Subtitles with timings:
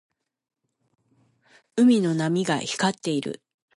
[1.75, 3.43] 海の波が光っている。